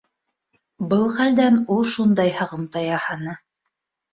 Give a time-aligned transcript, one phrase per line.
[0.93, 3.37] Был хәлдән ул шундай һығымта яһаны.